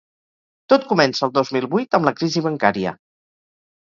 Tot 0.71 0.87
comença 0.93 1.23
el 1.27 1.33
dos 1.35 1.51
mil 1.57 1.67
vuit 1.75 1.97
amb 1.99 2.09
la 2.09 2.13
crisi 2.21 2.43
bancària. 2.47 2.97